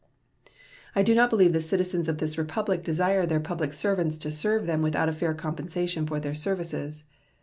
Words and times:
I 0.95 1.03
do 1.03 1.13
not 1.13 1.29
believe 1.29 1.53
the 1.53 1.61
citizens 1.61 2.09
of 2.09 2.17
this 2.17 2.35
Republic 2.35 2.83
desire 2.83 3.27
their 3.27 3.39
public 3.39 3.71
servants 3.71 4.17
to 4.17 4.31
serve 4.31 4.65
them 4.65 4.81
without 4.81 5.09
a 5.09 5.13
fair 5.13 5.35
compensation 5.35 6.07
for 6.07 6.19
their 6.19 6.33
services. 6.33 7.03